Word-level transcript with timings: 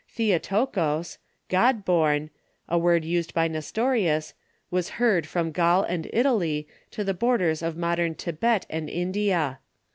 ^^ 0.13 0.15
T/wotokos^''— 0.15 1.19
"God 1.47 1.85
born"— 1.85 2.31
a 2.67 2.75
word 2.75 3.05
used 3.05 3.35
by 3.35 3.47
Nestorius, 3.47 4.33
was 4.71 4.89
heard 4.97 5.27
from 5.27 5.51
Gaul 5.51 5.83
and 5.83 6.09
Italy 6.11 6.67
to 6.89 7.03
the 7.03 7.13
borders 7.13 7.61
of 7.61 7.77
modern 7.77 8.15
Thibet 8.15 8.65
and 8.67 8.89
India. 8.89 9.59